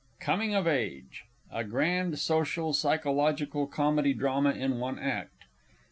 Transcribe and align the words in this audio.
COMING 0.19 0.55
OF 0.55 0.65
AGE. 0.67 1.25
_A 1.53 1.69
GRAND 1.69 2.17
SOCIAL 2.17 2.73
PSYCHOLOGICAL 2.73 3.67
COMEDY 3.67 4.13
DRAMA 4.15 4.49
IN 4.53 4.79
ONE 4.79 4.97
ACT. 4.97 5.43